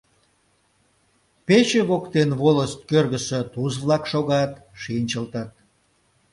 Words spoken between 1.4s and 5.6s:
Пече воктен волость кӧргысӧ «туз-влак» шогат, шинчылтыт.